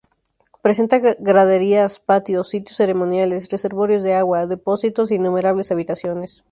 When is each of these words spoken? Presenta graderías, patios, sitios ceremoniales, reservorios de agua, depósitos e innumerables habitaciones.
Presenta 0.63 0.97
graderías, 0.97 1.99
patios, 1.99 2.49
sitios 2.49 2.75
ceremoniales, 2.77 3.47
reservorios 3.51 4.01
de 4.01 4.15
agua, 4.15 4.47
depósitos 4.47 5.11
e 5.11 5.15
innumerables 5.17 5.71
habitaciones. 5.71 6.39